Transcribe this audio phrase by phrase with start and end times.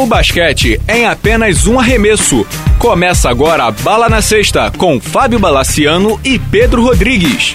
[0.00, 2.46] O basquete é em apenas um arremesso.
[2.78, 7.54] Começa agora a Bala na Sexta com Fábio Balaciano e Pedro Rodrigues.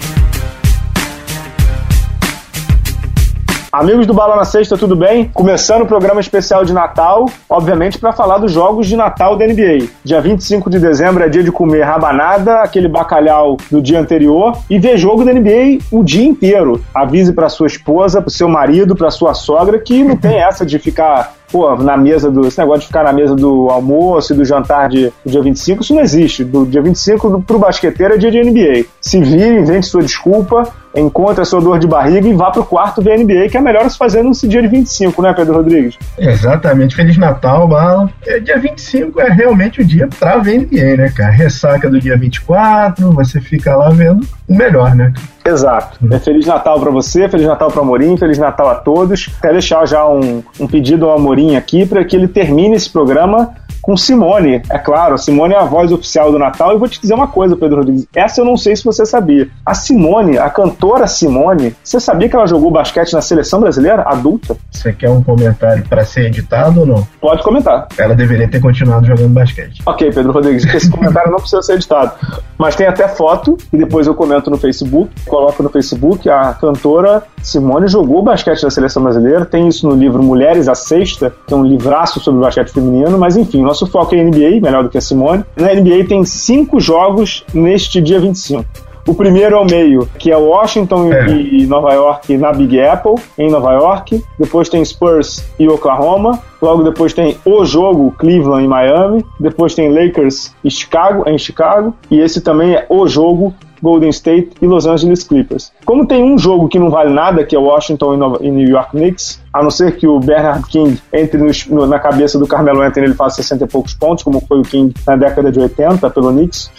[3.77, 5.29] Amigos do Bala na Sexta, tudo bem?
[5.33, 9.87] Começando o programa especial de Natal, obviamente para falar dos jogos de Natal da NBA.
[10.01, 14.79] Dia 25 de dezembro é dia de comer rabanada, aquele bacalhau do dia anterior e
[14.79, 16.81] ver jogo da NBA o dia inteiro.
[16.93, 20.79] Avise para sua esposa, para seu marido, para sua sogra que não tem essa de
[20.79, 22.47] ficar pô, na mesa do.
[22.47, 25.83] Esse negócio de ficar na mesa do almoço e do jantar de, do dia 25,
[25.83, 26.43] isso não existe.
[26.43, 28.85] Do dia 25 pro basqueteiro é dia de NBA.
[29.01, 30.63] Se vire, invente sua desculpa,
[30.95, 33.89] encontre a sua dor de barriga e vá pro quarto ver NBA, que é melhor
[33.89, 35.97] se fazer nesse dia de 25, né, Pedro Rodrigues?
[36.17, 36.95] Exatamente.
[36.95, 38.09] Feliz Natal, Bala.
[38.25, 41.31] É, dia 25 é realmente o dia pra ver NBA, né, cara?
[41.31, 45.13] Ressaca do dia 24, você fica lá vendo o melhor, né?
[45.45, 45.99] Exato.
[46.11, 49.29] É Feliz Natal para você, Feliz Natal para Amorim, Feliz Natal a todos.
[49.41, 53.53] Quero deixar já um, um pedido ao Amorim aqui para que ele termine esse programa
[53.85, 54.63] com Simone.
[54.67, 56.73] É claro, Simone é a voz oficial do Natal.
[56.73, 58.07] E vou te dizer uma coisa, Pedro Rodrigues.
[58.15, 59.47] Essa eu não sei se você sabia.
[59.63, 64.57] A Simone, a cantora Simone, você sabia que ela jogou basquete na seleção brasileira adulta?
[64.71, 67.07] Você quer um comentário para ser editado ou não?
[67.21, 67.87] Pode comentar.
[67.95, 69.83] Ela deveria ter continuado jogando basquete.
[69.85, 72.13] Ok, Pedro Rodrigues, esse comentário não precisa ser editado.
[72.57, 75.11] Mas tem até foto, e depois eu comento no Facebook.
[75.27, 79.45] Coloco no Facebook a cantora Simone jogou basquete na seleção brasileira.
[79.45, 83.17] Tem isso no livro Mulheres a Sexta, que é um livraço sobre basquete feminino.
[83.19, 85.45] Mas enfim, nosso foco é NBA, melhor do que a Simone.
[85.55, 88.65] Na NBA tem cinco jogos neste dia 25.
[89.07, 91.29] O primeiro é o meio, que é Washington é.
[91.29, 94.23] e Nova York na Big Apple, em Nova York.
[94.39, 96.39] Depois tem Spurs e Oklahoma.
[96.59, 99.23] Logo depois tem o jogo Cleveland e Miami.
[99.39, 101.93] Depois tem Lakers e Chicago, em Chicago.
[102.09, 105.71] E esse também é o jogo Golden State e Los Angeles Clippers.
[105.85, 109.41] Como tem um jogo que não vale nada, que é Washington e New York Knicks,
[109.53, 111.39] a não ser que o Bernard King entre
[111.69, 114.63] no, na cabeça do Carmelo Anthony ele faça 60 e poucos pontos, como foi o
[114.63, 116.69] King na década de 80 pelo Knicks.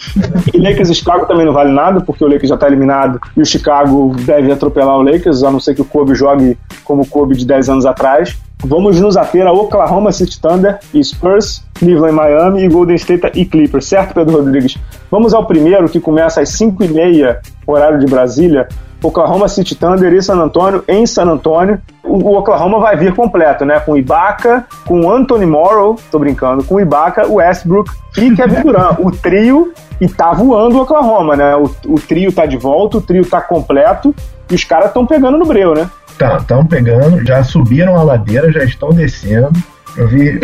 [0.53, 3.41] E Lakers e Chicago também não vale nada, porque o Lakers já está eliminado e
[3.41, 7.07] o Chicago deve atropelar o Lakers, a não ser que o Kobe jogue como o
[7.07, 8.37] Kobe de 10 anos atrás.
[8.65, 13.45] Vamos nos ater a Oklahoma City Thunder e Spurs, Cleveland Miami e Golden State e
[13.45, 14.77] Clippers, certo, Pedro Rodrigues?
[15.11, 18.67] Vamos ao primeiro, que começa às 5h30, horário de Brasília.
[19.03, 21.79] Oklahoma City Thunder e San Antonio em San Antonio.
[22.03, 23.79] O Oklahoma vai vir completo, né?
[23.79, 28.97] Com Ibaka, com Anthony Morrow, tô brincando, com Ibaka, Westbrook e Kevin Durant.
[28.99, 31.55] O trio, e tá voando o Oklahoma, né?
[31.55, 34.15] O, o trio tá de volta, o trio tá completo
[34.49, 35.89] e os caras estão pegando no breu, né?
[36.17, 39.51] Tá, estão pegando, já subiram a ladeira, já estão descendo.
[39.95, 40.39] Eu vi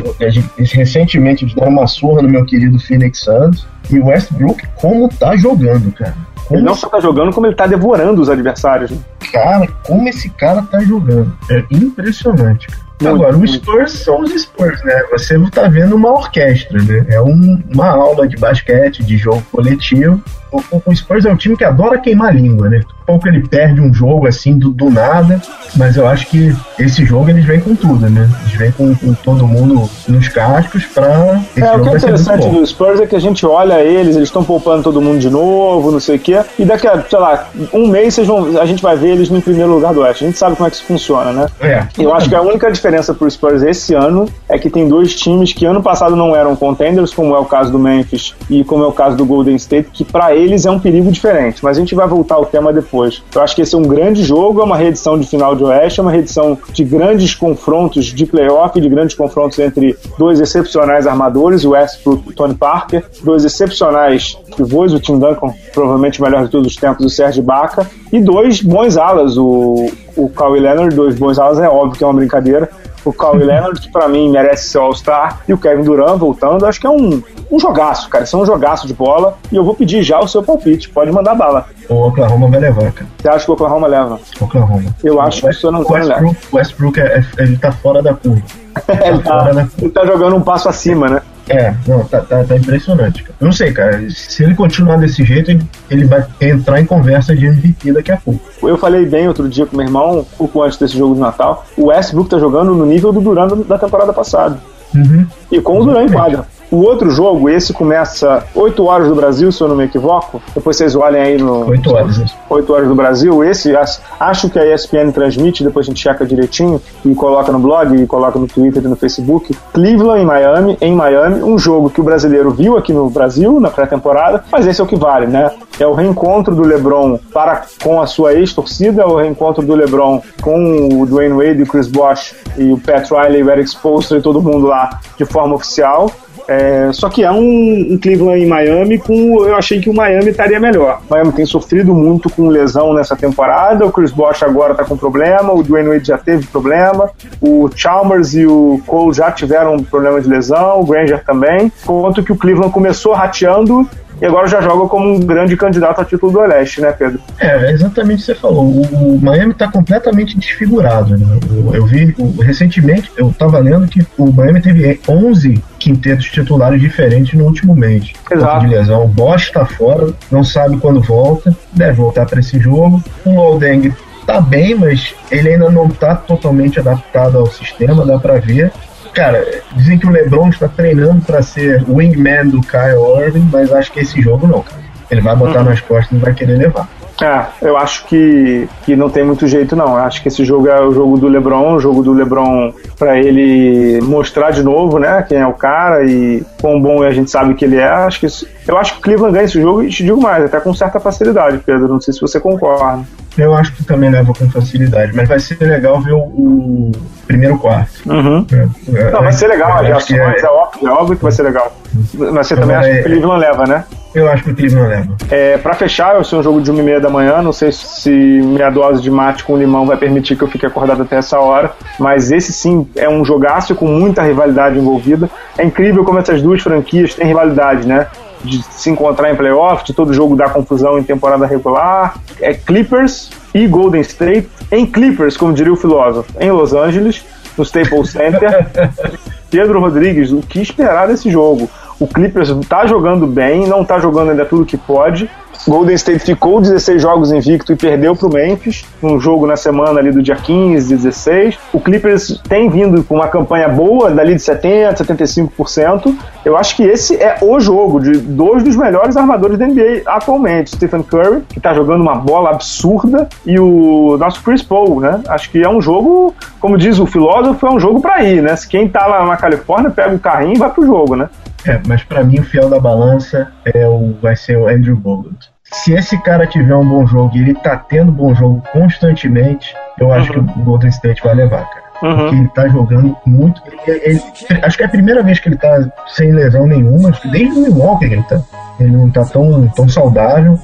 [0.57, 3.67] recentemente eles deram uma surra no meu querido Phoenix Suns.
[3.89, 6.16] E o Westbrook, como tá jogando, cara.
[6.47, 8.91] Como ele não só tá jogando, como ele tá devorando os adversários.
[8.91, 8.97] Né?
[9.31, 11.35] Cara, como esse cara tá jogando.
[11.50, 12.82] É impressionante, cara.
[13.01, 15.03] Muito, Agora, os Spurs são os Spurs, né?
[15.11, 17.05] Você tá vendo uma orquestra, né?
[17.09, 20.21] É um, uma aula de basquete, de jogo coletivo.
[20.51, 22.81] O, o Spurs é um time que adora queimar a língua, né?
[23.05, 25.41] pouco ele perde um jogo assim do, do, nada,
[25.75, 28.29] mas eu acho que esse jogo eles vêm com tudo, né?
[28.41, 31.41] Eles vêm com, com todo mundo nos cascos pra.
[31.55, 34.29] Esse é, o que é interessante do Spurs é que a gente olha eles, eles
[34.29, 37.47] estão poupando todo mundo de novo, não sei o quê, e daqui a, sei lá,
[37.73, 40.23] um mês vão, a gente vai ver eles no primeiro lugar do Oeste.
[40.23, 41.47] A gente sabe como é que isso funciona, né?
[41.61, 41.87] É.
[41.97, 42.82] Eu acho que a única diferença
[43.13, 47.13] pro Spurs esse ano é que tem dois times que ano passado não eram contenders,
[47.13, 50.03] como é o caso do Memphis e como é o caso do Golden State, que
[50.03, 51.63] para eles é um perigo diferente.
[51.63, 53.23] Mas a gente vai voltar ao tema depois.
[53.33, 55.99] Eu acho que esse é um grande jogo, é uma reedição de final de Oeste,
[55.99, 61.63] é uma reedição de grandes confrontos de playoff, de grandes confrontos entre dois excepcionais armadores,
[61.63, 66.50] o Westbrook e Tony Parker, dois excepcionais pivôs, o Tim Duncan, provavelmente o melhor de
[66.50, 71.17] todos os tempos, o Serge Baca, e dois bons alas, o, o Kawhi Leonard, dois
[71.17, 72.69] bons alas, é óbvio que é uma brincadeira,
[73.03, 76.79] o Kawhi Leonard, que pra mim merece ser All-Star, e o Kevin Durant voltando, acho
[76.79, 78.23] que é um, um jogaço, cara.
[78.23, 79.38] Isso é um jogaço de bola.
[79.51, 80.89] E eu vou pedir já o seu palpite.
[80.89, 81.67] Pode mandar bala.
[81.87, 83.08] O Oklahoma vai levar, cara.
[83.20, 84.20] Você acha que o Oklahoma leva?
[84.41, 84.96] Oklahoma.
[85.03, 86.25] Eu acho que o San Antonio leva.
[86.52, 88.41] O Westbrook, é, é, ele tá fora da curva.
[89.05, 91.22] ele, tá, ele tá jogando um passo acima, né?
[91.49, 93.35] É, não, tá, tá, tá, impressionante, cara.
[93.40, 94.09] Eu não sei, cara.
[94.09, 98.17] Se ele continuar desse jeito, ele, ele vai entrar em conversa de MVP daqui a
[98.17, 98.40] pouco.
[98.61, 101.66] Eu falei bem outro dia com meu irmão, um pouco antes desse jogo de Natal.
[101.78, 104.57] O Westbrook tá jogando no nível do Durant da temporada passada.
[104.95, 105.25] Uhum.
[105.51, 106.47] E com o Durant em quadra.
[106.73, 110.41] O outro jogo, esse começa 8 horas do Brasil, se eu não me equivoco.
[110.55, 111.70] Depois vocês olhem aí no.
[111.70, 112.35] 8 horas.
[112.49, 113.43] 8 horas do Brasil.
[113.43, 113.72] Esse,
[114.20, 118.08] acho que a ESPN transmite, depois a gente checa direitinho e coloca no blog, e
[118.08, 119.55] coloca no Twitter e no Facebook.
[119.72, 123.70] Cleveland em Miami, em Miami, um jogo que o brasileiro viu aqui no Brasil, na
[123.70, 125.52] pré-temporada, mas esse é o que vale, né?
[125.79, 130.23] É o reencontro do LeBron para com a sua ex-torcida, é o reencontro do LeBron
[130.41, 134.22] com o Dwayne Wade, o Chris Bosh e o Pat Riley, o Eric Spoelstra e
[134.23, 136.09] todo mundo lá de forma oficial.
[136.47, 139.45] É, só que é um, um, Cleveland em Miami com.
[139.45, 141.01] Eu achei que o Miami estaria melhor.
[141.07, 143.85] O Miami tem sofrido muito com lesão nessa temporada.
[143.85, 145.53] O Chris Bosh agora está com problema.
[145.53, 147.09] O Dwayne Wade já teve problema.
[147.41, 150.81] O Chalmers e o Cole já tiveram problema de lesão.
[150.81, 151.72] O Granger também.
[151.84, 153.87] Enquanto que o Cleveland começou rateando
[154.23, 157.20] e agora já joga como um grande candidato a título do Oeste, né, Pedro?
[157.37, 158.66] É, é exatamente o que você falou.
[158.66, 161.17] O Miami está completamente desfigurado.
[161.17, 161.40] Né?
[161.73, 167.43] Eu vi recentemente, eu estava lendo que o Miami teve 11 quintetos titulares diferentes no
[167.43, 168.14] último mês.
[168.31, 168.61] Exato.
[168.61, 169.03] De lesão.
[169.03, 173.03] O Bosch está fora, não sabe quando volta, deve voltar para esse jogo.
[173.25, 173.93] O Loldeng
[174.25, 178.72] tá bem, mas ele ainda não está totalmente adaptado ao sistema, dá para ver.
[179.13, 179.45] Cara,
[179.75, 183.99] dizem que o LeBron está treinando para ser wingman do Kyle Irving, mas acho que
[183.99, 184.81] esse jogo não, cara.
[185.11, 185.65] Ele vai botar uhum.
[185.65, 186.87] nas costas e vai querer levar.
[187.21, 189.89] É, eu acho que, que não tem muito jeito, não.
[189.89, 193.19] Eu acho que esse jogo é o jogo do LeBron, o jogo do LeBron para
[193.19, 197.53] ele mostrar de novo, né, quem é o cara e quão bom a gente sabe
[197.53, 197.87] que ele é.
[197.87, 200.43] Acho que isso, eu acho que o Cleveland ganha esse jogo e te digo mais,
[200.43, 201.87] até com certa facilidade, Pedro.
[201.87, 203.03] Não sei se você concorda.
[203.38, 206.91] Eu acho que também leva com facilidade, mas vai ser legal ver o, o
[207.26, 207.91] primeiro quarto.
[208.06, 208.46] Uhum.
[208.52, 210.46] É, é, não, vai ser legal, as reações, é...
[210.46, 210.50] é...
[210.50, 211.76] óbvio, é óbvio que vai ser legal.
[212.14, 213.84] Mas você também acha que o Cleveland leva, né?
[214.14, 215.18] Eu acho que o Cleveland leva.
[215.32, 217.72] É, pra fechar, eu sei um jogo de 1 e meia da manhã, não sei
[217.72, 221.40] se minha dose de mate com limão vai permitir que eu fique acordado até essa
[221.40, 225.30] hora, mas esse sim é um jogaço com muita rivalidade envolvida.
[225.58, 228.08] É incrível como essas duas franquias têm rivalidade, né?
[228.43, 232.16] De se encontrar em playoff, de todo jogo dar confusão em temporada regular.
[232.41, 237.23] É Clippers e Golden State em Clippers, como diria o filósofo, em Los Angeles,
[237.57, 238.67] no Staples Center.
[239.49, 241.69] Pedro Rodrigues, o que esperar desse jogo?
[241.99, 245.29] O Clippers está jogando bem, não está jogando ainda tudo que pode,
[245.67, 249.99] Golden State ficou 16 jogos invicto e perdeu para o Memphis, um jogo na semana
[249.99, 251.57] ali do dia 15, 16.
[251.71, 256.13] O Clippers tem vindo com uma campanha boa, dali de 70%, 75%.
[256.43, 260.75] Eu acho que esse é o jogo de dois dos melhores armadores da NBA atualmente.
[260.75, 265.21] Stephen Curry, que está jogando uma bola absurda, e o nosso Chris Paul, né?
[265.29, 268.53] Acho que é um jogo, como diz o filósofo, é um jogo para ir, né?
[268.69, 271.29] Quem está lá na Califórnia pega o carrinho e vai pro jogo, né?
[271.65, 275.52] É, mas para mim o fiel da balança é o, vai ser o Andrew Bogut.
[275.74, 280.13] Se esse cara tiver um bom jogo e ele tá tendo bom jogo constantemente, eu
[280.13, 280.46] acho uhum.
[280.46, 281.84] que o Golden State vai levar, cara.
[282.03, 282.17] Uhum.
[282.17, 283.62] Porque ele tá jogando muito.
[283.88, 284.22] Ele, ele,
[284.62, 287.58] acho que é a primeira vez que ele tá sem lesão nenhuma, acho que desde
[287.58, 288.39] o Milwaukee ele tá.
[288.79, 290.60] Ele não tá tão, tão saudável.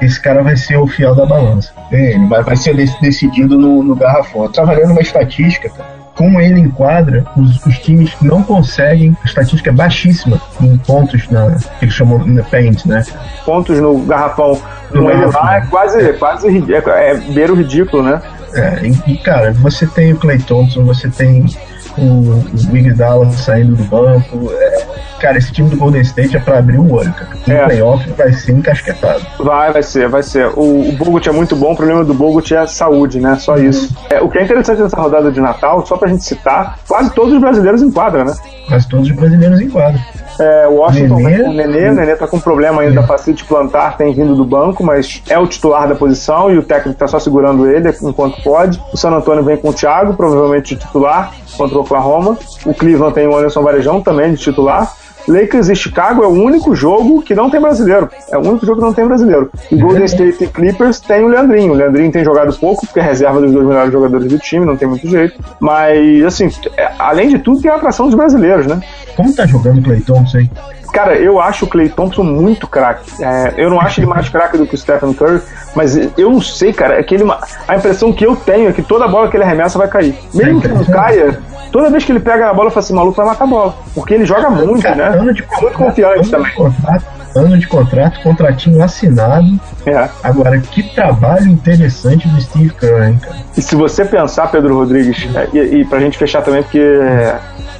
[0.00, 1.72] Esse cara vai ser o fiel da balança.
[1.90, 4.50] Ele vai, vai ser decidido no, no garrafão.
[4.76, 9.72] Lendo uma estatística, cara como ele enquadra, os, os, times não conseguem, a estatística é
[9.72, 13.04] baixíssima em pontos na, que eles chamam na paint, né?
[13.44, 14.60] Pontos no garrafão.
[14.92, 16.12] No ele lá é quase, é.
[16.14, 18.20] quase é, é beira o ridículo, né?
[18.52, 21.46] É, e, cara, você tem o Clay Thompson, você tem
[21.98, 24.50] o, o Big Dallas saindo do banco.
[24.52, 24.86] É,
[25.20, 27.30] cara, esse time do Golden State é pra abrir o olho, cara.
[27.46, 27.64] O é.
[27.66, 29.26] playoff vai ser encasquetado.
[29.38, 30.46] Vai, vai ser, vai ser.
[30.56, 33.36] O, o Bogut é muito bom, o problema do Bogut é a saúde, né?
[33.36, 33.94] Só isso.
[34.10, 37.34] É, o que é interessante nessa rodada de Natal, só pra gente citar, quase todos
[37.34, 38.34] os brasileiros enquadram, né?
[38.68, 40.00] Quase todos os brasileiros enquadram.
[40.38, 43.44] É, o Washington Nenê, com o Nenê, o Nenê tá com problema ainda da facilite
[43.44, 47.08] plantar, tem vindo do banco, mas é o titular da posição e o técnico tá
[47.08, 48.80] só segurando ele enquanto pode.
[48.92, 52.38] O San Antonio vem com o Thiago, provavelmente de titular, contra o Oklahoma.
[52.64, 54.94] O Cleveland tem o Anderson Varejão também de titular.
[55.28, 58.08] Lakers e Chicago é o único jogo que não tem brasileiro.
[58.30, 59.50] É o único jogo que não tem brasileiro.
[59.70, 61.72] E Golden State e Clippers tem o Leandrinho.
[61.72, 64.76] O Leandrinho tem jogado pouco, porque é reserva dos dois melhores jogadores do time, não
[64.76, 65.38] tem muito jeito.
[65.60, 68.80] Mas, assim, é, além de tudo, tem a atração dos brasileiros, né?
[69.14, 70.50] Como tá jogando o Clay Thompson aí?
[70.92, 73.10] Cara, eu acho o Clay Thompson muito craque.
[73.22, 75.40] É, eu não acho ele mais craque do que o Stephen Curry,
[75.74, 76.98] mas eu não sei, cara.
[76.98, 77.24] É que ele,
[77.66, 80.14] a impressão que eu tenho é que toda bola que ele arremessa vai cair.
[80.34, 81.38] Mesmo que não caia,
[81.70, 83.74] toda vez que ele pega a bola, eu falo assim, maluco vai matar a bola.
[83.94, 85.18] Porque ele joga muito, cara, né?
[85.18, 86.50] Ano de contrato, muito confiante ano também.
[86.50, 87.04] De contrato,
[87.36, 89.60] ano de contrato, contratinho assinado.
[89.86, 90.08] É.
[90.22, 93.36] Agora, que trabalho interessante do Steve Curry, cara.
[93.56, 96.80] E se você pensar, Pedro Rodrigues, é, e, e pra gente fechar também, porque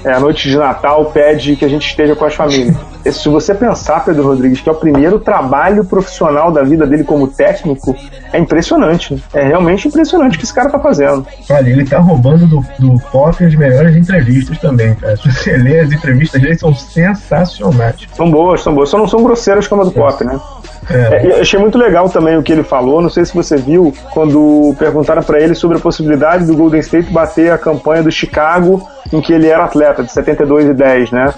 [0.05, 2.77] é, a noite de Natal pede que a gente esteja com as famílias.
[3.13, 7.29] Se você pensar, Pedro Rodrigues, que é o primeiro trabalho profissional da vida dele como
[7.29, 7.95] técnico,
[8.33, 9.23] é impressionante.
[9.33, 11.27] É realmente impressionante o que esse cara tá fazendo.
[11.51, 15.17] Olha, ele tá roubando do, do Pop as melhores entrevistas também, cara.
[15.17, 17.97] Se você lê as entrevistas dele, são sensacionais.
[18.15, 18.89] São boas, são boas.
[18.89, 20.39] Só não são grosseiras como a do Pop, né?
[20.91, 21.39] É.
[21.39, 23.01] É, achei muito legal também o que ele falou.
[23.01, 27.13] Não sei se você viu quando perguntaram para ele sobre a possibilidade do Golden State
[27.13, 31.33] bater a campanha do Chicago em que ele era atleta, de 72 e 10, né?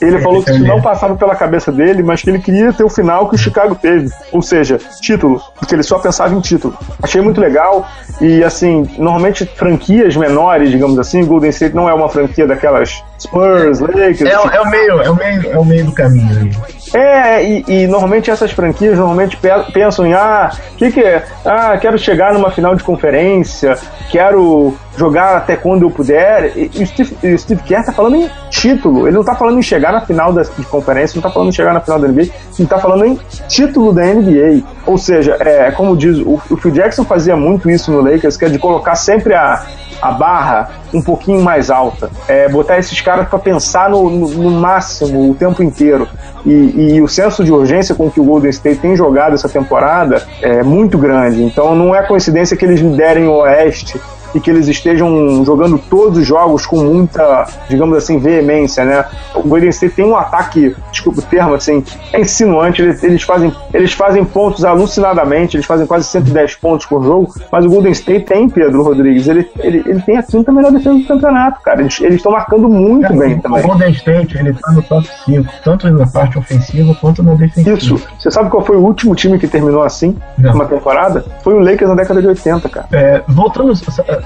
[0.00, 2.88] Ele falou que isso não passava pela cabeça dele, mas que ele queria ter o
[2.88, 4.10] final que o Chicago teve.
[4.32, 6.76] Ou seja, título, porque ele só pensava em título.
[7.02, 7.88] Achei muito legal.
[8.20, 13.80] E assim, normalmente franquias menores, digamos assim, Golden State não é uma franquia daquelas Spurs,
[13.80, 14.22] Lakers.
[14.22, 16.50] É, é o meio, é o meio, é o meio do caminho.
[16.94, 19.36] É, e, e, normalmente essas franquias normalmente
[19.72, 21.24] pensam em ah, o que, que é?
[21.44, 23.76] Ah, quero chegar numa final de conferência,
[24.12, 26.56] quero jogar até quando eu puder.
[26.56, 29.08] E, e o Steve, Steve Kerr tá falando em título.
[29.08, 31.52] Ele não tá falando em chegar na final da, de conferência, não tá falando em
[31.52, 34.62] chegar na final da NBA, ele tá falando em título da NBA.
[34.86, 38.44] Ou seja, é como diz, o, o Phil Jackson fazia muito isso no Lakers, que
[38.44, 39.66] é de colocar sempre a,
[40.00, 42.10] a barra um pouquinho mais alta.
[42.28, 46.08] É, botar esses caras para pensar no, no, no, máximo o tempo inteiro.
[46.44, 50.22] E, e, o senso de urgência com que o Golden State tem jogado essa temporada
[50.40, 51.42] é muito grande.
[51.42, 54.00] Então não é coincidência que eles liderem o Oeste
[54.34, 59.04] e que eles estejam jogando todos os jogos com muita, digamos assim, veemência, né?
[59.34, 63.52] O Golden State tem um ataque, desculpa o termo, assim, é insinuante, eles, eles, fazem,
[63.72, 68.26] eles fazem pontos alucinadamente, eles fazem quase 110 pontos por jogo, mas o Golden State
[68.26, 71.80] tem, Pedro Rodrigues, ele, ele, ele tem a quinta melhor defesa do campeonato, cara.
[71.80, 73.64] Eles estão marcando muito é, bem também.
[73.64, 77.76] O Golden State, ele tá no top 5, tanto na parte ofensiva quanto na defensiva.
[77.76, 78.00] Isso.
[78.18, 80.54] Você sabe qual foi o último time que terminou assim, Não.
[80.54, 81.24] uma temporada?
[81.42, 82.86] Foi o Lakers na década de 80, cara.
[82.92, 83.72] É, voltando,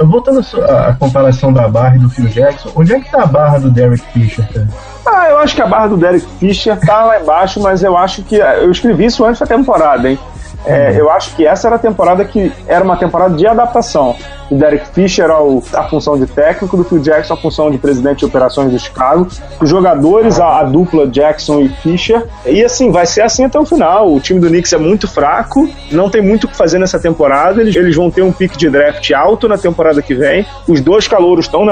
[0.07, 3.59] voltando à comparação da barra e do Phil Jackson, onde é que tá a barra
[3.59, 4.69] do Derek Fisher, cara?
[5.07, 8.23] Ah, eu acho que a barra do Derek Fisher tá lá embaixo, mas eu acho
[8.23, 8.37] que.
[8.37, 10.19] Eu escrevi isso antes da temporada, hein?
[10.67, 14.17] É, eu acho que essa era a temporada que era uma temporada de adaptação.
[14.51, 18.21] O Derek Fisher ao, a função de técnico, do Phil Jackson a função de presidente
[18.21, 19.29] de operações do Chicago,
[19.61, 22.25] os jogadores a, a, dupla Jackson e Fisher.
[22.47, 24.13] E assim, vai ser assim até o final.
[24.13, 27.61] O time do Knicks é muito fraco, não tem muito o que fazer nessa temporada.
[27.61, 30.47] Eles, eles vão ter um pick de draft alto na temporada que vem.
[30.67, 31.67] Os dois calouros estão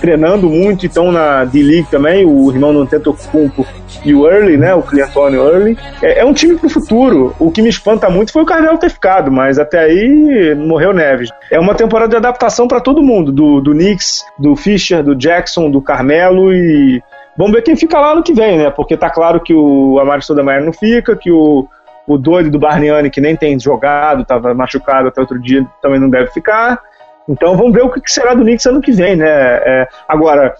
[0.00, 2.24] treinando muito e estão na D-League também.
[2.24, 3.66] O irmão tenta Cumpo
[4.04, 4.74] e o Early, né?
[4.74, 5.78] O Cliantone Early.
[6.02, 7.34] É, é um time pro futuro.
[7.38, 11.30] O que me espanta muito foi o Carmelo ter ficado, mas até aí morreu Neves.
[11.50, 15.70] É uma temporada de adaptação para todo mundo, do, do Knicks, do Fischer, do Jackson,
[15.70, 17.02] do Carmelo e
[17.36, 18.70] vamos ver quem fica lá no que vem, né?
[18.70, 21.68] Porque tá claro que o Amaro Stoudemire não fica, que o,
[22.06, 26.08] o doido do Barniani, que nem tem jogado, estava machucado até outro dia, também não
[26.08, 26.80] deve ficar.
[27.28, 29.26] Então vamos ver o que será do Knicks ano que vem, né?
[29.26, 30.54] É, agora,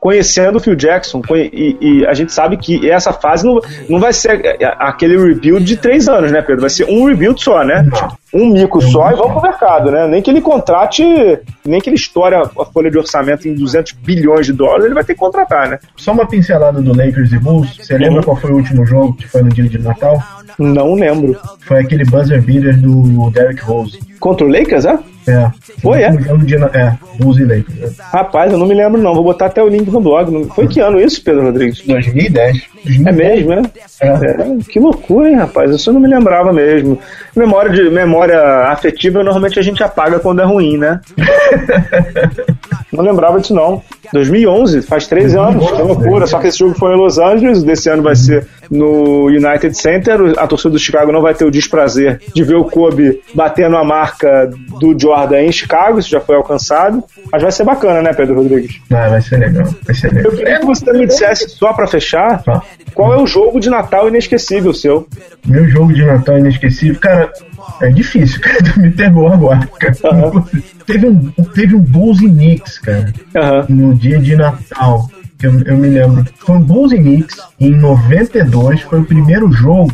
[0.00, 4.14] conhecendo o Phil Jackson, e, e, a gente sabe que essa fase não, não vai
[4.14, 4.40] ser
[4.78, 6.62] aquele rebuild de três anos, né, Pedro?
[6.62, 7.86] Vai ser um rebuild só, né?
[8.32, 10.06] Um mico só e vamos pro mercado, né?
[10.06, 11.04] Nem que ele contrate,
[11.66, 15.04] nem que ele estoure a, folha de orçamento em 200 bilhões de dólares, ele vai
[15.04, 15.78] ter que contratar, né?
[15.96, 17.76] Só uma pincelada do Lakers e Bulls.
[17.76, 20.18] Você lembra qual foi o último jogo que foi no dia de Natal?
[20.58, 21.36] Não lembro.
[21.60, 23.98] Foi aquele buzzer beater do Derrick Rose.
[24.18, 24.98] Contra o Lakers, é?
[25.30, 25.50] É.
[25.80, 26.10] Foi, é?
[26.10, 27.98] De, é, Bulls e Lakers.
[27.98, 28.02] É.
[28.12, 29.14] Rapaz, eu não me lembro não.
[29.14, 30.48] Vou botar até o link no blog.
[30.54, 31.82] Foi que ano isso, Pedro Rodrigues?
[31.86, 32.62] 2010.
[32.84, 33.06] 2010.
[33.06, 33.62] É mesmo, é?
[34.00, 34.08] É.
[34.08, 34.58] é?
[34.68, 35.70] Que loucura, hein, rapaz?
[35.70, 36.98] Isso eu não me lembrava mesmo.
[37.36, 41.00] Memória, de, memória afetiva, normalmente a gente apaga quando é ruim, né?
[42.92, 43.82] não lembrava disso não.
[44.12, 46.26] 2011, faz três anos, que loucura.
[46.26, 50.34] Só que esse jogo foi em Los Angeles, desse ano vai ser no United Center.
[50.38, 53.84] A torcida do Chicago não vai ter o desprazer de ver o Kobe batendo a
[53.84, 54.50] marca
[54.80, 57.02] do Jordan em Chicago, isso já foi alcançado.
[57.30, 58.80] Mas vai ser bacana, né, Pedro Rodrigues?
[58.90, 59.66] Ah, vai ser legal.
[59.84, 60.32] Vai ser legal.
[60.32, 62.62] Eu queria que você me dissesse, só para fechar, ah.
[62.94, 65.06] qual é o jogo de Natal inesquecível seu?
[65.46, 67.32] Meu jogo de Natal inesquecível, cara,
[67.80, 68.60] é difícil, cara.
[68.76, 69.96] Me pegou agora, cara.
[70.04, 70.44] Uhum.
[70.86, 73.12] Teve, um, teve um Bulls e Knicks, cara,
[73.68, 73.76] uhum.
[73.76, 75.08] no dia de Natal
[75.42, 79.92] eu, eu me lembro, foi um Bulls e Knicks em 92, foi o primeiro jogo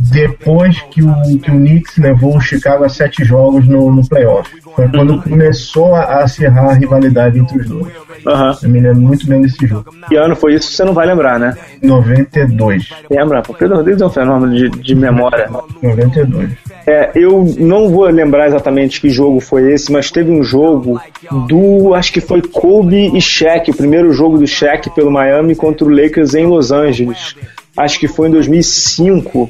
[0.00, 4.50] depois que o, que o Knicks levou o Chicago a sete jogos no, no playoff.
[4.74, 7.92] Foi quando começou a, a acirrar a rivalidade entre os dois.
[8.26, 8.56] Uhum.
[8.62, 9.94] Eu me lembro muito bem desse jogo.
[10.08, 10.72] Que ano foi isso?
[10.72, 11.56] Você não vai lembrar, né?
[11.82, 12.88] 92.
[13.10, 13.42] Lembra?
[13.48, 15.48] O Pedro Rodrigues é um fenômeno de, de memória.
[15.82, 16.50] 92.
[16.86, 21.00] É, eu não vou lembrar exatamente que jogo foi esse, mas teve um jogo
[21.48, 25.86] do, acho que foi Kobe e Shaq, o primeiro jogo do Shaq pelo Miami contra
[25.86, 27.36] o Lakers em Los Angeles.
[27.76, 29.48] Acho que foi em 2005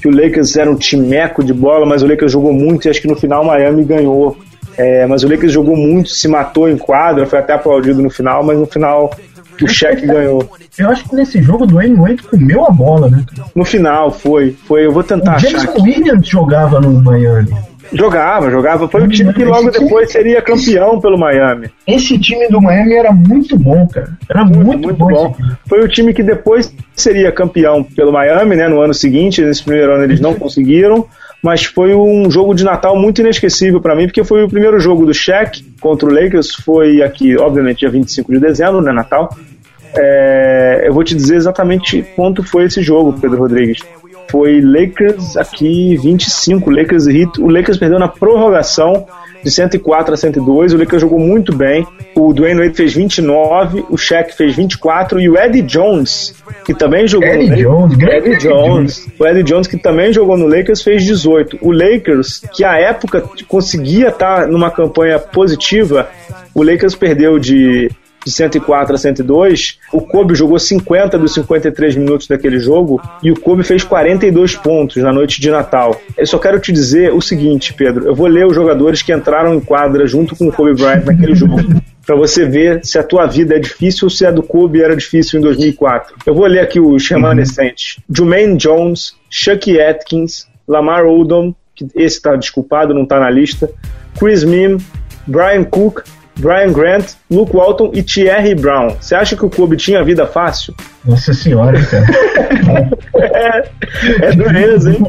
[0.00, 3.00] que o Lakers era um timeco de bola, mas o Lakers jogou muito e acho
[3.00, 4.36] que no final o Miami ganhou.
[4.80, 8.42] É, mas o Lakers jogou muito, se matou em quadra, foi até aplaudido no final,
[8.42, 9.10] mas no final
[9.60, 10.50] o Shaq ganhou.
[10.78, 13.22] Eu acho que nesse jogo o Dwayne Wade comeu a bola, né?
[13.54, 14.56] No final, foi.
[14.66, 15.50] foi eu vou tentar o achar.
[15.50, 17.50] James Williams jogava no Miami.
[17.92, 18.88] Jogava, jogava.
[18.88, 21.68] Foi o time que logo depois seria campeão pelo Miami.
[21.86, 24.16] Esse time do Miami era muito bom, cara.
[24.30, 25.08] Era muito, muito, muito bom.
[25.08, 25.36] bom.
[25.68, 28.66] Foi o time que depois seria campeão pelo Miami, né?
[28.66, 29.42] No ano seguinte.
[29.42, 31.06] Nesse primeiro ano eles não conseguiram.
[31.42, 35.06] Mas foi um jogo de Natal muito inesquecível para mim, porque foi o primeiro jogo
[35.06, 36.54] do Shaq contra o Lakers.
[36.54, 38.92] Foi aqui, obviamente, dia 25 de dezembro, né?
[38.92, 39.34] Natal.
[39.96, 43.80] É, eu vou te dizer exatamente quanto foi esse jogo, Pedro Rodrigues
[44.30, 47.40] foi Lakers aqui 25, Lakers e Heat.
[47.40, 49.06] O Lakers perdeu na prorrogação
[49.42, 50.72] de 104 a 102.
[50.72, 51.86] O Lakers jogou muito bem.
[52.14, 57.06] O Dwayne Wade fez 29, o Shaq fez 24 e o Eddie Jones, que também
[57.06, 60.82] jogou Eddie no Jones, Lakers, Eddie Jones, o Eddie Jones que também jogou no Lakers
[60.82, 61.58] fez 18.
[61.60, 66.08] O Lakers, que à época conseguia estar numa campanha positiva,
[66.54, 67.90] o Lakers perdeu de
[68.24, 73.40] de 104 a 102, o Kobe jogou 50 dos 53 minutos daquele jogo e o
[73.40, 76.00] Kobe fez 42 pontos na noite de Natal.
[76.16, 79.54] Eu só quero te dizer o seguinte, Pedro, eu vou ler os jogadores que entraram
[79.54, 81.56] em quadra junto com o Kobe Bryant naquele jogo.
[82.10, 84.96] para você ver se a tua vida é difícil ou se a do Kobe era
[84.96, 86.16] difícil em 2004.
[86.26, 87.98] Eu vou ler aqui os remanescentes.
[87.98, 88.14] Uhum.
[88.16, 93.70] Jermaine Jones, Chuck Atkins, Lamar Odom, que esse está desculpado, não está na lista,
[94.18, 94.78] Chris Mim,
[95.26, 96.00] Brian Cook,
[96.38, 98.96] Brian Grant, Luke Walton e Thierry Brown.
[99.00, 100.74] Você acha que o Kobe tinha vida fácil?
[101.04, 102.90] Nossa senhora, cara.
[103.20, 103.68] é,
[104.26, 105.06] é, dureza, hein?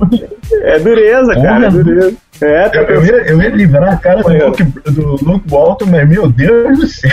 [0.63, 2.13] É dureza, cara, é dureza.
[2.41, 5.85] É, tá eu, eu, ia, eu ia livrar a cara do Luke, do Luke Walton,
[5.85, 7.11] mas meu Deus do céu.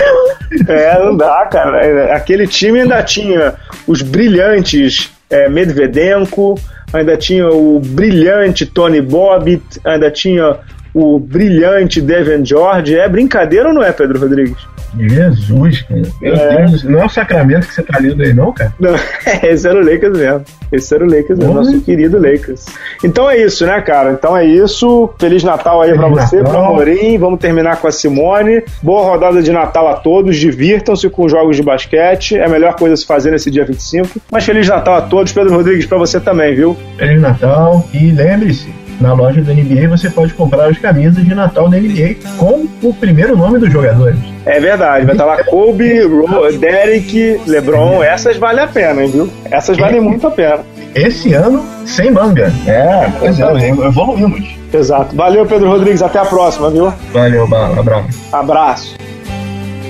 [0.67, 2.15] É, não dá, cara.
[2.15, 3.55] Aquele time ainda tinha
[3.87, 6.59] os brilhantes é, Medvedenko,
[6.93, 10.57] ainda tinha o brilhante Tony Bobbitt, ainda tinha
[10.99, 12.97] o brilhante Devin George.
[12.97, 14.67] É brincadeira ou não é, Pedro Rodrigues?
[14.97, 16.03] Jesus, cara.
[16.21, 16.67] Meu é.
[16.67, 18.73] Deus, não é o Sacramento que você tá lendo aí, não, cara?
[18.79, 18.95] Não,
[19.43, 20.45] esse era o Lakers mesmo.
[20.73, 22.67] Esse era o Lakers mesmo, nosso querido Lakers.
[23.05, 24.13] Então é isso, né, cara?
[24.13, 25.11] Então é isso.
[25.19, 27.19] Feliz Natal aí pra você, pra Morim.
[27.19, 28.63] Vamos terminar com a Simone.
[28.83, 30.37] Boa rodada de Natal a todos.
[30.37, 32.37] Divirtam-se com jogos de basquete.
[32.37, 34.21] É a melhor coisa a se fazer nesse dia 25.
[34.31, 35.33] Mas Feliz Natal a todos.
[35.33, 36.77] Pedro Rodrigues, pra você também, viu?
[36.97, 37.87] Feliz Natal.
[37.93, 42.17] E lembre-se, na loja da NBA você pode comprar as camisas de Natal da NBA
[42.37, 44.19] com o primeiro nome dos jogadores.
[44.45, 49.31] É verdade, vai estar lá Kobe, Ro, Derek, LeBron, essas valem a pena, viu?
[49.51, 50.61] Essas valem muito a pena.
[50.95, 52.53] Esse ano, sem manga.
[52.67, 54.59] É, pois é, evoluímos.
[54.73, 55.15] Exato.
[55.15, 56.93] Valeu, Pedro Rodrigues, até a próxima, viu?
[57.13, 58.09] Valeu, Bala, abraço.
[58.33, 58.97] Abraço.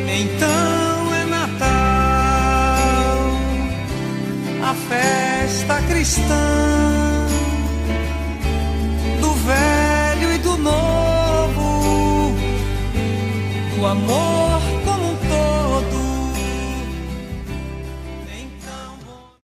[0.07, 0.49] Então
[1.15, 1.69] é Natal,
[4.63, 6.88] a festa cristã
[13.81, 14.48] o amor.